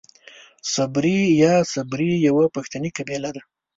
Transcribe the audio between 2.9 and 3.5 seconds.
قبيله ده.